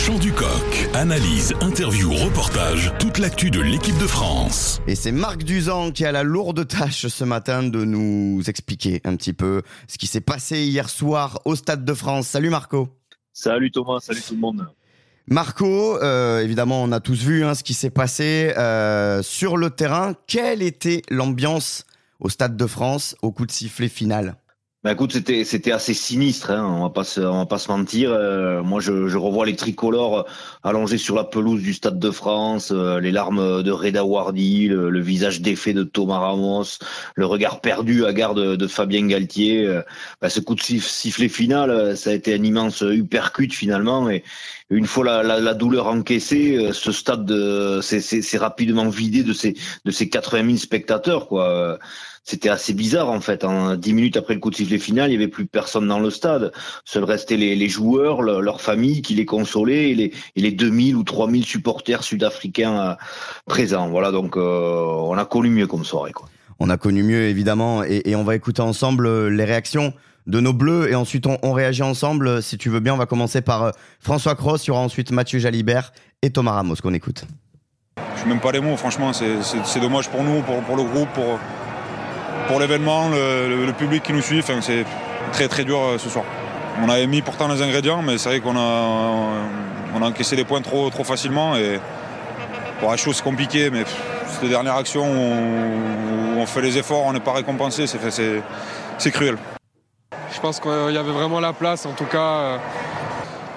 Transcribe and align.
chant 0.00 0.18
du 0.18 0.32
coq. 0.32 0.88
Analyse, 0.94 1.52
interview, 1.60 2.10
reportage, 2.10 2.90
toute 2.98 3.18
l'actu 3.18 3.50
de 3.50 3.60
l'équipe 3.60 3.98
de 3.98 4.06
France. 4.06 4.80
Et 4.86 4.94
c'est 4.94 5.12
Marc 5.12 5.44
Duzan 5.44 5.90
qui 5.90 6.06
a 6.06 6.12
la 6.12 6.22
lourde 6.22 6.66
tâche 6.66 7.06
ce 7.06 7.24
matin 7.24 7.62
de 7.62 7.84
nous 7.84 8.40
expliquer 8.46 9.02
un 9.04 9.14
petit 9.16 9.34
peu 9.34 9.60
ce 9.88 9.98
qui 9.98 10.06
s'est 10.06 10.22
passé 10.22 10.62
hier 10.62 10.88
soir 10.88 11.42
au 11.44 11.54
Stade 11.54 11.84
de 11.84 11.92
France. 11.92 12.28
Salut 12.28 12.48
Marco. 12.48 12.88
Salut 13.34 13.70
Thomas, 13.70 13.98
salut 14.00 14.22
tout 14.26 14.34
le 14.34 14.40
monde. 14.40 14.66
Marco, 15.26 15.98
euh, 16.02 16.40
évidemment, 16.40 16.82
on 16.82 16.92
a 16.92 17.00
tous 17.00 17.22
vu 17.22 17.44
hein, 17.44 17.54
ce 17.54 17.62
qui 17.62 17.74
s'est 17.74 17.90
passé 17.90 18.54
euh, 18.56 19.22
sur 19.22 19.58
le 19.58 19.68
terrain. 19.68 20.14
Quelle 20.26 20.62
était 20.62 21.02
l'ambiance 21.10 21.84
au 22.20 22.30
Stade 22.30 22.56
de 22.56 22.66
France 22.66 23.16
au 23.20 23.32
coup 23.32 23.44
de 23.44 23.52
sifflet 23.52 23.88
final? 23.88 24.36
Bah 24.82 24.92
écoute, 24.92 25.12
c'était 25.12 25.44
c'était 25.44 25.72
assez 25.72 25.92
sinistre, 25.92 26.50
hein, 26.52 26.64
on 26.64 26.84
va 26.84 26.88
pas 26.88 27.02
on 27.18 27.36
va 27.40 27.44
pas 27.44 27.58
se 27.58 27.70
mentir. 27.70 28.12
Euh, 28.12 28.62
moi, 28.62 28.80
je, 28.80 29.14
revois 29.14 29.44
les 29.44 29.54
tricolores 29.54 30.26
allongés 30.62 30.96
sur 30.96 31.14
la 31.14 31.24
pelouse 31.24 31.60
du 31.60 31.74
Stade 31.74 31.98
de 31.98 32.10
France, 32.10 32.72
euh, 32.72 32.98
les 32.98 33.12
larmes 33.12 33.62
de 33.62 33.70
Reda 33.72 34.06
Wardy, 34.06 34.68
le, 34.68 35.00
visage 35.00 35.42
défait 35.42 35.74
de 35.74 35.82
Thomas 35.82 36.20
Ramos, 36.20 36.78
le 37.14 37.26
regard 37.26 37.60
perdu 37.60 38.06
à 38.06 38.14
garde 38.14 38.56
de, 38.56 38.66
Fabien 38.66 39.06
Galtier. 39.06 39.66
Euh, 39.66 39.82
bah, 40.22 40.30
ce 40.30 40.40
coup 40.40 40.54
de 40.54 40.62
sifflet 40.62 41.28
final, 41.28 41.94
ça 41.94 42.08
a 42.08 42.14
été 42.14 42.32
un 42.32 42.42
immense 42.42 42.80
uppercut 42.80 43.52
finalement. 43.52 44.08
Et 44.08 44.24
une 44.70 44.86
fois 44.86 45.22
la, 45.22 45.52
douleur 45.52 45.88
encaissée, 45.88 46.70
ce 46.72 46.90
stade 46.90 47.30
s'est 47.82 48.38
rapidement 48.38 48.88
vidé 48.88 49.24
de 49.24 49.34
ses 49.34 49.56
de 49.84 49.90
ses 49.90 50.08
80 50.08 50.46
000 50.46 50.56
spectateurs, 50.56 51.28
quoi 51.28 51.78
c'était 52.24 52.48
assez 52.48 52.74
bizarre 52.74 53.10
en 53.10 53.20
fait. 53.20 53.44
Hein. 53.44 53.76
Dix 53.76 53.92
minutes 53.92 54.16
après 54.16 54.34
le 54.34 54.40
coup 54.40 54.50
de 54.50 54.56
sifflet 54.56 54.69
final, 54.78 55.10
il 55.10 55.14
y 55.14 55.16
avait 55.16 55.28
plus 55.28 55.46
personne 55.46 55.86
dans 55.88 55.98
le 55.98 56.10
stade. 56.10 56.52
Seuls 56.84 57.04
restaient 57.04 57.36
les, 57.36 57.56
les 57.56 57.68
joueurs, 57.68 58.22
leurs 58.22 58.60
familles 58.60 59.02
qui 59.02 59.14
les 59.14 59.26
consolaient 59.26 59.90
et 59.90 59.94
les, 59.94 60.12
et 60.36 60.40
les 60.40 60.50
2000 60.50 60.96
ou 60.96 61.02
3000 61.02 61.44
supporters 61.44 62.02
sud-africains 62.02 62.80
euh, 62.80 62.94
présents. 63.46 63.88
Voilà, 63.88 64.10
donc 64.10 64.36
euh, 64.36 64.84
on 64.84 65.16
a 65.16 65.24
connu 65.24 65.50
mieux 65.50 65.66
comme 65.66 65.84
soirée. 65.84 66.12
Quoi. 66.12 66.28
On 66.58 66.70
a 66.70 66.76
connu 66.76 67.02
mieux 67.02 67.22
évidemment 67.22 67.82
et, 67.84 68.02
et, 68.04 68.16
on 68.16 68.24
va 68.24 68.34
écouter 68.34 68.62
ensemble 68.62 69.06
euh, 69.06 69.28
les 69.28 69.44
réactions 69.44 69.92
de 70.26 70.40
nos 70.40 70.52
bleus 70.52 70.90
et 70.90 70.94
ensuite 70.94 71.26
on, 71.26 71.38
on, 71.42 71.52
réagit 71.52 71.82
ensemble. 71.82 72.42
Si 72.42 72.58
tu 72.58 72.68
veux 72.68 72.80
bien, 72.80 72.94
on 72.94 72.98
va 72.98 73.06
commencer 73.06 73.40
par 73.40 73.72
François 74.00 74.34
Cross, 74.34 74.66
il 74.66 74.68
y 74.68 74.70
aura 74.70 74.80
ensuite 74.80 75.10
Mathieu 75.10 75.38
Jalibert 75.38 75.92
et 76.22 76.30
Thomas 76.30 76.52
Ramos 76.52 76.76
qu'on 76.82 76.94
écoute. 76.94 77.24
Je 78.16 78.24
ne 78.24 78.30
même 78.30 78.40
pas 78.40 78.52
les 78.52 78.60
mots, 78.60 78.76
franchement, 78.76 79.12
c'est 79.14 79.80
dommage 79.80 80.10
pour 80.10 80.22
nous, 80.22 80.42
pour, 80.42 80.60
pour 80.60 80.76
le 80.76 80.82
groupe, 80.82 81.08
pour, 81.14 81.38
pour 82.50 82.58
l'événement, 82.58 83.08
le, 83.10 83.72
public 83.78 84.02
qui 84.02 84.12
nous 84.12 84.22
suit. 84.22 84.42
c'est 84.42 84.84
très 85.32 85.46
très 85.46 85.62
dur 85.62 85.78
euh, 85.78 85.98
ce 85.98 86.08
soir. 86.08 86.24
On 86.82 86.88
avait 86.88 87.06
mis 87.06 87.22
pourtant 87.22 87.46
les 87.46 87.62
ingrédients, 87.62 88.02
mais 88.02 88.18
c'est 88.18 88.28
vrai 88.28 88.40
qu'on 88.40 88.56
a, 88.56 89.14
on 89.94 90.02
a 90.02 90.06
encaissé 90.06 90.34
les 90.34 90.42
points 90.42 90.60
trop, 90.60 90.90
trop 90.90 91.04
facilement. 91.04 91.56
Et 91.56 91.78
pour 92.80 92.90
la 92.90 92.96
chose, 92.96 93.14
c'est 93.14 93.22
compliqué, 93.22 93.70
mais 93.70 93.84
cette 94.26 94.50
dernière 94.50 94.74
action 94.74 95.04
où, 95.04 96.40
on 96.40 96.46
fait 96.46 96.60
les 96.60 96.76
efforts, 96.76 97.04
on 97.04 97.12
n'est 97.12 97.20
pas 97.20 97.34
récompensé, 97.34 97.86
c'est 97.86 99.10
cruel. 99.12 99.36
Je 100.32 100.40
pense 100.40 100.58
qu'il 100.58 100.92
y 100.92 100.98
avait 100.98 101.12
vraiment 101.12 101.38
la 101.38 101.52
place. 101.52 101.86
En 101.86 101.92
tout 101.92 102.06
cas, 102.06 102.18
euh, 102.18 102.56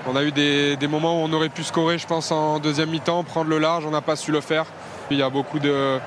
on 0.07 0.15
a 0.15 0.23
eu 0.23 0.31
des, 0.31 0.75
des, 0.75 0.87
moments 0.87 1.19
où 1.19 1.25
on 1.25 1.33
aurait 1.33 1.49
pu 1.49 1.63
scorer, 1.63 1.97
je 1.97 2.05
pense, 2.05 2.31
en 2.31 2.59
deuxième 2.59 2.91
mi-temps, 2.91 3.23
prendre 3.23 3.49
le 3.49 3.57
large. 3.57 3.85
On 3.87 3.91
n'a 3.91 4.01
pas 4.01 4.15
su 4.15 4.31
le 4.31 4.41
faire. 4.41 4.65
Il 5.09 5.17
y 5.17 5.23
a 5.23 5.31
beaucoup 5.31 5.57
de, 5.57 5.99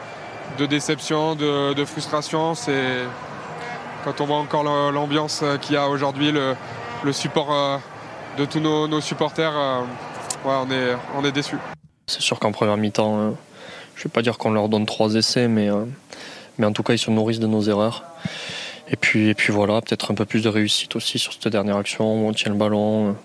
de 0.59 0.67
déception, 0.67 1.35
de, 1.35 1.85
frustration. 1.85 2.55
C'est 2.55 3.05
quand 4.05 4.21
on 4.21 4.27
voit 4.27 4.37
encore 4.37 4.65
l'ambiance 4.93 5.45
qu'il 5.63 5.75
y 5.75 5.77
a 5.77 5.89
aujourd'hui, 5.89 6.33
le, 6.33 6.55
support 7.13 7.53
euh, 7.53 7.79
de 8.39 8.45
tous 8.45 8.61
nos, 8.61 9.01
supporters, 9.01 9.53
euh, 9.57 9.81
on 10.45 10.71
est, 10.71 10.97
on 11.15 11.25
est 11.25 11.33
déçus. 11.33 11.59
C'est 12.07 12.23
sûr 12.23 12.39
qu'en 12.39 12.53
première 12.53 12.77
mi-temps, 12.77 13.19
euh, 13.19 13.31
je 13.95 14.01
ne 14.01 14.05
vais 14.05 14.11
pas 14.11 14.23
dire 14.23 14.39
qu'on 14.39 14.51
leur 14.51 14.69
donne 14.69 14.87
trois 14.87 15.15
essais, 15.15 15.49
mais, 15.49 15.69
mais 16.59 16.67
en 16.67 16.73
tout 16.73 16.83
cas, 16.83 16.93
ils 16.93 16.99
se 16.99 17.11
nourrissent 17.11 17.41
de 17.41 17.47
nos 17.47 17.63
erreurs. 17.63 18.05
Et 18.89 18.97
puis, 18.97 19.29
et 19.29 19.35
puis 19.35 19.53
voilà, 19.53 19.81
peut-être 19.81 20.13
un 20.13 20.15
peu 20.15 20.25
plus 20.25 20.43
de 20.43 20.49
réussite 20.49 20.95
aussi 20.95 21.19
sur 21.19 21.33
cette 21.33 21.49
dernière 21.49 21.77
action 21.77 22.29
on 22.29 22.33
tient 22.33 22.53
le 22.53 22.59
ballon. 22.59 23.17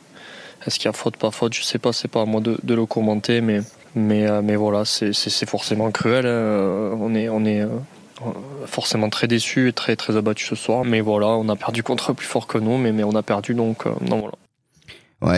Est-ce 0.66 0.80
qu'il 0.80 0.86
y 0.86 0.90
a 0.90 0.94
faute, 0.94 1.18
pas 1.18 1.32
faute 1.32 1.54
Je 1.54 1.64
sais 1.64 1.80
pas, 1.80 1.94
c'est 1.94 2.08
pas 2.08 2.22
à 2.22 2.26
moi 2.26 2.42
de, 2.42 2.58
de 2.64 2.74
le 2.74 2.86
commenter, 2.86 3.42
mais 3.42 3.62
mais, 3.96 4.28
euh, 4.28 4.42
mais 4.42 4.56
voilà, 4.56 4.86
c'est 4.86 5.50
forcément 5.50 5.92
cruel. 5.92 6.26
Hein. 6.26 6.98
On 7.00 7.14
est, 7.16 7.30
on 7.30 7.46
est 7.46 7.62
euh, 7.62 7.68
forcément 8.66 9.10
très 9.10 9.28
déçus 9.28 9.70
et 9.70 9.74
très, 9.74 9.96
très 9.96 10.16
abattus 10.18 10.50
ce 10.50 10.56
soir. 10.56 10.86
Mais 10.86 11.02
voilà, 11.02 11.28
on 11.28 11.50
a 11.50 11.56
perdu 11.56 11.84
contre 11.84 12.14
plus 12.14 12.28
fort 12.28 12.48
que 12.48 12.58
nous, 12.58 12.78
mais, 12.78 12.92
mais 12.92 13.04
on 13.04 13.16
a 13.16 13.24
perdu 13.24 13.54
donc 13.54 13.86
euh, 13.86 13.92
non, 14.02 14.20
voilà. 14.20 14.34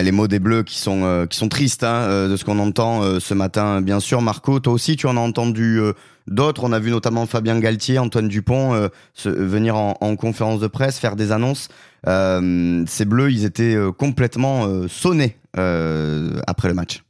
Les 0.02 0.12
mots 0.12 0.28
des 0.28 0.38
Bleus 0.38 0.62
qui 0.62 0.78
sont 0.78 1.26
qui 1.28 1.36
sont 1.36 1.50
tristes 1.50 1.84
hein, 1.84 2.26
de 2.26 2.36
ce 2.38 2.44
qu'on 2.46 2.58
entend 2.58 3.20
ce 3.20 3.34
matin, 3.34 3.82
bien 3.82 4.00
sûr. 4.00 4.22
Marco, 4.22 4.58
toi 4.58 4.72
aussi, 4.72 4.96
tu 4.96 5.06
en 5.06 5.18
as 5.18 5.20
entendu 5.20 5.78
d'autres. 6.26 6.64
On 6.64 6.72
a 6.72 6.78
vu 6.78 6.90
notamment 6.90 7.26
Fabien 7.26 7.60
Galtier, 7.60 7.98
Antoine 7.98 8.28
Dupont 8.28 8.88
venir 9.26 9.76
en, 9.76 9.98
en, 10.00 10.16
conférence 10.16 10.58
de 10.60 10.68
presse 10.68 10.98
faire 10.98 11.16
des 11.16 11.32
annonces. 11.32 11.68
ces 12.06 13.04
Bleus, 13.04 13.30
ils 13.30 13.44
étaient 13.44 13.76
complètement 13.98 14.88
sonnés 14.88 15.36
après 15.52 16.68
le 16.68 16.74
match. 16.74 17.03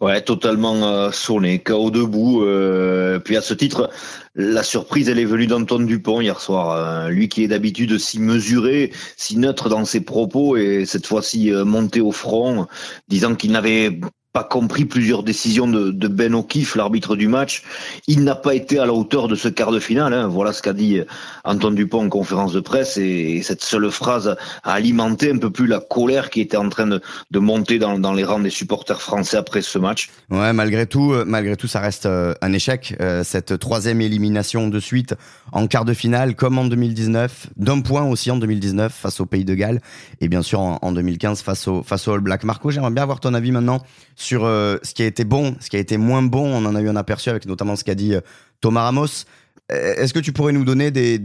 Ouais, 0.00 0.20
totalement 0.22 0.82
euh, 0.88 1.12
sonné, 1.12 1.60
KO 1.60 1.90
debout. 1.90 2.42
Euh, 2.42 3.20
puis 3.20 3.36
à 3.36 3.40
ce 3.40 3.54
titre, 3.54 3.90
la 4.34 4.64
surprise, 4.64 5.08
elle 5.08 5.20
est 5.20 5.24
venue 5.24 5.46
d'Antoine 5.46 5.86
Dupont 5.86 6.20
hier 6.20 6.40
soir. 6.40 6.72
Euh, 6.72 7.08
lui 7.10 7.28
qui 7.28 7.44
est 7.44 7.48
d'habitude 7.48 7.98
si 7.98 8.18
mesuré, 8.18 8.92
si 9.16 9.38
neutre 9.38 9.68
dans 9.68 9.84
ses 9.84 10.00
propos, 10.00 10.56
et 10.56 10.84
cette 10.84 11.06
fois-ci 11.06 11.52
monté 11.64 12.00
au 12.00 12.10
front, 12.10 12.66
disant 13.08 13.36
qu'il 13.36 13.52
n'avait 13.52 14.00
pas 14.34 14.42
compris 14.42 14.84
plusieurs 14.84 15.22
décisions 15.22 15.68
de, 15.68 15.92
de 15.92 16.08
Ben 16.08 16.34
O'Keefe, 16.34 16.74
l'arbitre 16.74 17.14
du 17.14 17.28
match. 17.28 17.62
Il 18.08 18.24
n'a 18.24 18.34
pas 18.34 18.56
été 18.56 18.80
à 18.80 18.84
la 18.84 18.92
hauteur 18.92 19.28
de 19.28 19.36
ce 19.36 19.46
quart 19.46 19.70
de 19.70 19.78
finale. 19.78 20.12
Hein. 20.12 20.26
Voilà 20.26 20.52
ce 20.52 20.60
qu'a 20.60 20.72
dit 20.72 21.00
Antoine 21.44 21.76
Dupont 21.76 22.04
en 22.04 22.08
conférence 22.08 22.52
de 22.52 22.58
presse. 22.58 22.96
Et, 22.96 23.42
cette 23.44 23.62
seule 23.62 23.88
phrase 23.92 24.34
a 24.64 24.72
alimenté 24.72 25.30
un 25.30 25.38
peu 25.38 25.50
plus 25.50 25.68
la 25.68 25.78
colère 25.78 26.30
qui 26.30 26.40
était 26.40 26.56
en 26.56 26.68
train 26.68 26.88
de, 26.88 27.00
monter 27.38 27.78
dans, 27.78 28.12
les 28.12 28.24
rangs 28.24 28.40
des 28.40 28.50
supporters 28.50 29.00
français 29.00 29.36
après 29.36 29.62
ce 29.62 29.78
match. 29.78 30.10
Ouais, 30.30 30.52
malgré 30.52 30.86
tout, 30.86 31.12
euh, 31.12 31.24
malgré 31.24 31.56
tout, 31.56 31.68
ça 31.68 31.78
reste 31.78 32.06
euh, 32.06 32.34
un 32.42 32.52
échec. 32.52 32.96
Euh, 33.00 33.22
cette 33.22 33.60
troisième 33.60 34.00
élimination 34.00 34.66
de 34.66 34.80
suite 34.80 35.14
en 35.52 35.68
quart 35.68 35.84
de 35.84 35.94
finale, 35.94 36.34
comme 36.34 36.58
en 36.58 36.64
2019, 36.64 37.50
d'un 37.56 37.82
point 37.82 38.02
aussi 38.02 38.32
en 38.32 38.36
2019 38.38 38.92
face 38.92 39.20
au 39.20 39.26
Pays 39.26 39.44
de 39.44 39.54
Galles, 39.54 39.80
et 40.20 40.26
bien 40.26 40.42
sûr 40.42 40.58
en, 40.58 40.80
en 40.82 40.90
2015 40.90 41.42
face 41.42 41.68
au 41.68 41.84
face 41.84 42.08
au 42.08 42.14
All 42.14 42.20
Black. 42.20 42.42
Marco, 42.42 42.72
j'aimerais 42.72 42.90
bien 42.90 43.04
avoir 43.04 43.20
ton 43.20 43.32
avis 43.32 43.52
maintenant 43.52 43.80
sur 44.24 44.44
euh, 44.44 44.78
ce 44.82 44.94
qui 44.94 45.02
a 45.02 45.06
été 45.06 45.24
bon, 45.24 45.54
ce 45.60 45.70
qui 45.70 45.76
a 45.76 45.78
été 45.78 45.96
moins 45.96 46.22
bon. 46.22 46.46
On 46.46 46.64
en 46.64 46.74
a 46.74 46.80
eu 46.80 46.88
un 46.88 46.96
aperçu 46.96 47.30
avec 47.30 47.46
notamment 47.46 47.76
ce 47.76 47.84
qu'a 47.84 47.94
dit 47.94 48.14
euh, 48.14 48.20
Thomas 48.60 48.82
Ramos. 48.82 49.26
Euh, 49.70 49.94
est-ce 49.96 50.12
que 50.12 50.18
tu 50.18 50.32
pourrais 50.32 50.52
nous 50.52 50.64
donner 50.64 50.90
des, 50.90 51.20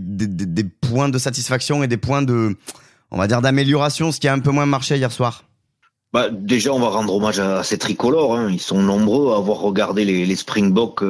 points 0.81 1.09
de 1.09 1.17
satisfaction 1.17 1.83
et 1.83 1.87
des 1.87 1.97
points 1.97 2.21
de, 2.21 2.55
on 3.11 3.17
va 3.17 3.27
dire, 3.27 3.41
d'amélioration, 3.41 4.11
ce 4.11 4.19
qui 4.19 4.27
a 4.27 4.33
un 4.33 4.39
peu 4.39 4.51
moins 4.51 4.65
marché 4.65 4.97
hier 4.97 5.11
soir? 5.11 5.45
Bah, 6.13 6.29
déjà, 6.29 6.73
on 6.73 6.79
va 6.79 6.89
rendre 6.89 7.13
hommage 7.13 7.39
à 7.39 7.63
ces 7.63 7.77
tricolores. 7.77 8.35
Hein. 8.35 8.49
Ils 8.51 8.61
sont 8.61 8.81
nombreux 8.81 9.33
à 9.33 9.37
avoir 9.37 9.59
regardé 9.59 10.05
les, 10.05 10.25
les 10.25 10.35
Springboks 10.35 11.03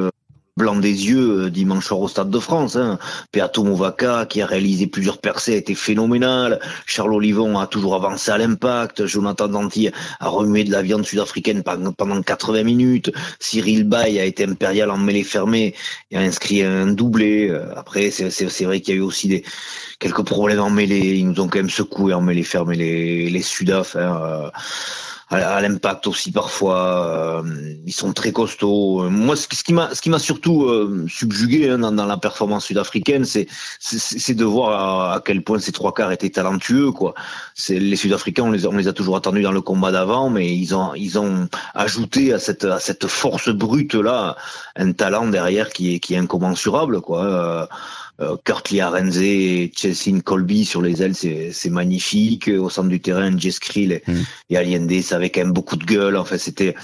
blanc 0.56 0.76
des 0.76 1.08
yeux 1.08 1.46
euh, 1.46 1.50
dimanche 1.50 1.86
soir 1.86 2.00
au 2.00 2.08
Stade 2.08 2.30
de 2.30 2.38
France. 2.38 2.76
Hein. 2.76 2.98
Peato 3.32 3.64
Movaca, 3.64 4.26
qui 4.26 4.42
a 4.42 4.46
réalisé 4.46 4.86
plusieurs 4.86 5.18
percées, 5.18 5.54
a 5.54 5.56
été 5.56 5.74
phénoménal. 5.74 6.60
Charles 6.86 7.14
Olivon 7.14 7.58
a 7.58 7.66
toujours 7.66 7.94
avancé 7.94 8.30
à 8.30 8.38
l'impact. 8.38 9.06
Jonathan 9.06 9.48
Danty 9.48 9.90
a 10.20 10.28
remué 10.28 10.64
de 10.64 10.72
la 10.72 10.82
viande 10.82 11.04
sud-africaine 11.04 11.62
pendant 11.62 12.22
80 12.22 12.64
minutes. 12.64 13.12
Cyril 13.38 13.84
Bay 13.84 14.18
a 14.18 14.24
été 14.24 14.44
impérial 14.44 14.90
en 14.90 14.98
mêlée 14.98 15.24
fermée 15.24 15.74
et 16.10 16.16
a 16.16 16.20
inscrit 16.20 16.62
un 16.62 16.86
doublé. 16.86 17.48
Euh, 17.48 17.72
après, 17.76 18.10
c'est 18.10 18.64
vrai 18.64 18.80
qu'il 18.80 18.94
y 18.94 18.98
a 18.98 19.00
eu 19.00 19.04
aussi 19.04 19.42
quelques 19.98 20.24
problèmes 20.24 20.60
en 20.60 20.70
mêlée. 20.70 21.18
Ils 21.18 21.28
nous 21.28 21.40
ont 21.40 21.48
quand 21.48 21.58
même 21.58 21.70
secoué 21.70 22.12
en 22.12 22.20
mêlée 22.20 22.42
fermée 22.42 22.76
les, 22.76 23.30
les 23.30 23.42
Sudaf. 23.42 23.96
Hein. 23.96 24.50
Euh, 25.32 25.36
à, 25.36 25.60
l'impact 25.60 26.08
aussi 26.08 26.32
parfois. 26.32 27.42
Euh, 27.44 27.74
ils 27.86 27.92
sont 27.92 28.12
très 28.12 28.32
costauds. 28.32 29.08
Moi, 29.10 29.36
ce, 29.36 29.46
qui 29.46 29.72
m'a, 29.72 29.94
ce 29.94 30.02
qui 30.02 30.10
m'a 30.10 30.18
surtout 30.18 30.64
euh, 30.64 31.06
subjugué 31.08 31.68
hein, 31.68 31.78
dans, 31.78 32.06
la 32.06 32.16
performance 32.16 32.66
sud-africaine, 32.66 33.24
c'est, 33.24 33.46
c'est, 33.78 34.34
de 34.34 34.44
voir 34.44 35.12
à, 35.12 35.20
quel 35.20 35.42
point 35.42 35.60
ces 35.60 35.70
trois 35.72 35.94
quarts 35.94 36.10
étaient 36.10 36.30
talentueux. 36.30 36.90
Quoi. 36.90 37.14
C'est 37.54 37.78
les 37.78 37.96
Sud-Africains, 37.96 38.44
on 38.44 38.50
les, 38.50 38.66
on 38.66 38.76
les 38.76 38.88
a 38.88 38.92
toujours 38.92 39.16
attendus 39.16 39.42
dans 39.42 39.52
le 39.52 39.60
combat 39.60 39.92
d'avant, 39.92 40.30
mais 40.30 40.52
ils 40.52 40.74
ont, 40.74 40.94
ils 40.94 41.18
ont 41.18 41.48
ajouté 41.74 42.32
à 42.32 42.40
cette, 42.40 42.64
à 42.64 42.80
cette 42.80 43.06
force 43.06 43.50
brute 43.50 43.94
là 43.94 44.36
un 44.76 44.92
talent 44.92 45.28
derrière 45.28 45.70
qui 45.70 45.94
est, 45.94 46.00
qui 46.00 46.14
est 46.14 46.18
incommensurable. 46.18 47.00
Quoi. 47.00 47.68
Euh, 48.20 48.36
Kurt 48.44 48.72
Arenze 48.80 49.18
et 49.18 49.72
Chelsea 49.74 50.20
Colby 50.22 50.64
sur 50.64 50.82
les 50.82 51.02
ailes, 51.02 51.14
c'est 51.14 51.70
magnifique. 51.70 52.48
Au 52.48 52.68
centre 52.68 52.88
du 52.88 53.00
terrain, 53.00 53.36
Jess 53.36 53.58
Krill 53.58 53.92
et, 53.92 54.02
mm. 54.06 54.22
et 54.50 54.56
Allende, 54.56 55.02
ça 55.02 55.16
avait 55.16 55.30
quand 55.30 55.40
même 55.40 55.52
beaucoup 55.52 55.76
de 55.76 55.84
gueule. 55.84 56.16
En 56.16 56.24
fait, 56.24 56.38
c'était 56.38 56.74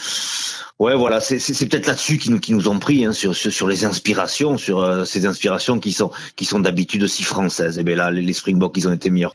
Ouais, 0.79 0.94
voilà, 0.94 1.21
c'est 1.21 1.38
peut-être 1.69 1.87
là-dessus 1.87 2.19
qui 2.19 2.31
nous, 2.31 2.38
qui 2.38 2.53
nous 2.53 2.69
ont 2.69 2.79
pris, 2.79 3.06
hein, 3.06 3.12
sur, 3.15 3.35
sur, 3.35 3.67
les 3.67 3.87
inspirations, 3.87 4.59
sur 4.59 4.81
euh, 4.81 5.06
ces 5.06 5.25
inspirations 5.25 5.81
qui 5.81 5.93
sont, 5.93 6.11
qui 6.37 6.44
sont 6.44 6.61
d'habitude 6.61 7.03
aussi 7.03 7.23
françaises. 7.23 7.79
Et 7.79 7.83
bien 7.83 7.97
là, 7.97 8.11
les 8.11 8.33
Springboks, 8.35 8.77
ils 8.77 8.87
ont 8.87 8.93
été 8.93 9.09
meilleurs. 9.09 9.35